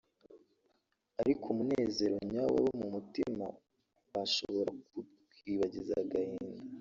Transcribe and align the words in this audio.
ariko 1.21 1.43
umunezero 1.53 2.15
nyawo 2.31 2.55
wo 2.65 2.71
mu 2.79 2.87
mutima 2.95 3.45
washobora 4.13 4.71
kukwibagiza 4.91 5.93
agahinda 6.03 6.61